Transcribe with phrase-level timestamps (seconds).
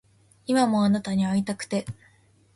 [0.47, 1.85] 今もあなたに逢いたくて